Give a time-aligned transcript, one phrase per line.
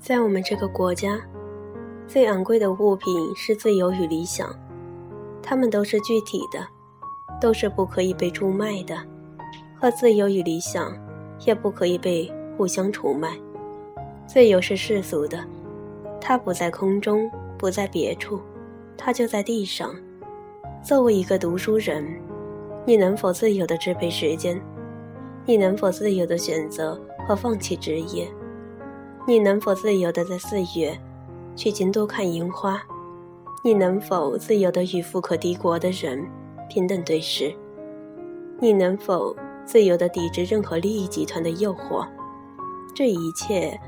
[0.00, 1.20] 在我们这个国家，
[2.06, 4.48] 最昂贵的物品是自由与理想，
[5.42, 6.66] 它们都是具体的，
[7.38, 8.96] 都是不可以被出卖的，
[9.78, 10.96] 和自由与理想
[11.44, 13.38] 也不可以被互相出卖。
[14.26, 15.44] 自由是世俗的，
[16.18, 18.40] 它不在空中，不在别处，
[18.96, 19.94] 它就在地上。
[20.82, 22.02] 作为一个读书人，
[22.86, 24.58] 你能否自由地支配时间？
[25.44, 28.26] 你能否自由地选择和放弃职业？
[29.30, 30.98] 你能否自由地在四月
[31.54, 32.82] 去京都看樱花？
[33.62, 36.26] 你能否自由地与富可敌国的人
[36.68, 37.54] 平等对视？
[38.58, 42.04] 你能否自由地抵制任何利益集团的诱惑？
[42.92, 43.80] 这一切，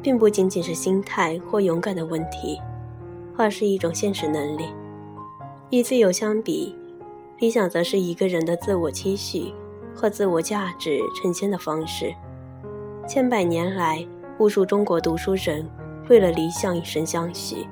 [0.00, 2.58] 并不仅仅是心态或勇敢的问题，
[3.36, 4.70] 而是一种现实能力。
[5.68, 6.74] 与自由相比，
[7.36, 9.52] 理想则是一个人的自我期许
[9.94, 12.14] 和自我价值呈现的方式。
[13.06, 14.06] 千百年来，
[14.38, 15.68] 无数中国读书人
[16.08, 17.66] 为了理想以身相许，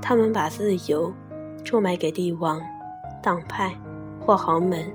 [0.00, 1.12] 他们把自由
[1.62, 2.60] 出卖给帝王、
[3.22, 3.70] 党派
[4.18, 4.90] 或豪门，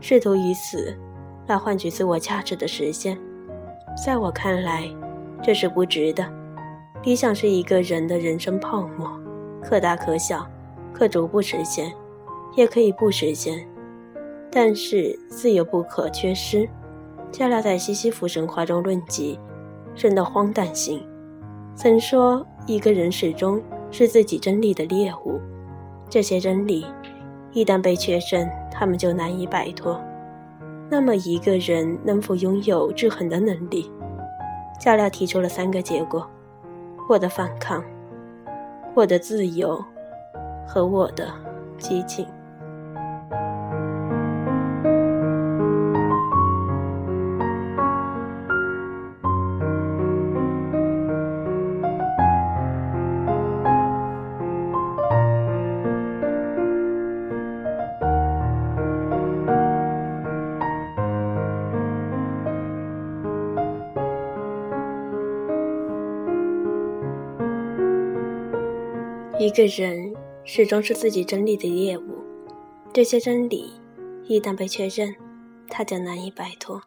[0.00, 0.96] 试图以此
[1.46, 3.18] 来换取自我价值的实现。
[4.04, 4.88] 在我看来，
[5.42, 6.30] 这是不值的。
[7.02, 9.10] 理想是一个人的人生泡沫，
[9.62, 10.46] 可大可小。
[10.92, 11.90] 可逐步实现，
[12.54, 13.66] 也可以不实现，
[14.50, 16.68] 但是自由不可缺失。
[17.30, 19.40] 加拉在西西弗神话中论及
[19.96, 21.06] 人的荒诞性，
[21.74, 25.40] 曾说一个人始终是自己真理的猎物，
[26.08, 26.86] 这些真理
[27.52, 30.00] 一旦被确认，他们就难以摆脱。
[30.90, 33.90] 那么一个人能否拥有制衡的能力？
[34.80, 36.28] 加勒提出了三个结果：
[37.08, 37.82] 我的反抗，
[38.94, 39.82] 我的自由。
[40.64, 41.28] 和我的
[41.76, 42.24] 激情。
[69.44, 70.14] 一个人。
[70.44, 72.18] 始终是自己真理的猎物，
[72.92, 73.74] 这些真理
[74.24, 75.14] 一旦被确认，
[75.68, 76.82] 他将难以摆脱。